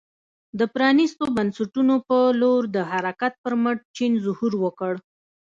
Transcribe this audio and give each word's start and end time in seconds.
د 0.59 0.61
پرانیستو 0.73 1.23
بنسټونو 1.37 1.95
په 2.07 2.17
لور 2.41 2.61
د 2.75 2.77
حرکت 2.91 3.33
پر 3.43 3.53
مټ 3.63 3.77
چین 3.95 4.11
ظهور 4.25 4.53
وکړ. 4.63 4.93